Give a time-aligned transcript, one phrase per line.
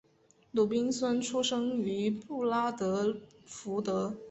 [0.51, 3.15] 鲁宾逊出生于布拉德
[3.45, 4.15] 福德。